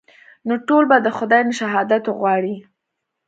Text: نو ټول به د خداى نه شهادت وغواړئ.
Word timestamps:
نو 0.47 0.53
ټول 0.67 0.83
به 0.91 0.97
د 1.01 1.07
خداى 1.17 1.41
نه 1.49 1.53
شهادت 1.59 2.03
وغواړئ. 2.05 2.55